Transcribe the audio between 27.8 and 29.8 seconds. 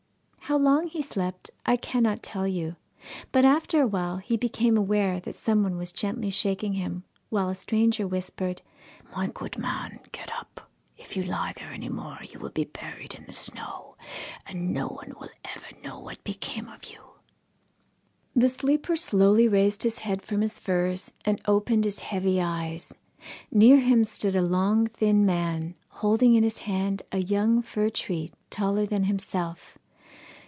tree taller than himself.